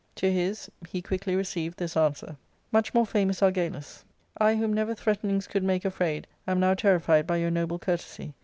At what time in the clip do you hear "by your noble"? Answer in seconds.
7.27-7.77